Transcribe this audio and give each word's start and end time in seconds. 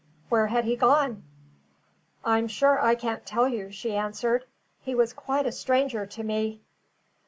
Where 0.29 0.47
had 0.47 0.65
he 0.65 0.75
gone? 0.75 1.21
"I'm 2.25 2.47
sure 2.47 2.79
I 2.83 2.95
can't 2.95 3.23
tell 3.23 3.47
you," 3.47 3.69
she 3.69 3.93
answered. 3.95 4.45
"He 4.81 4.95
was 4.95 5.13
quite 5.13 5.45
a 5.45 5.51
stranger 5.51 6.07
to 6.07 6.23
me." 6.23 6.61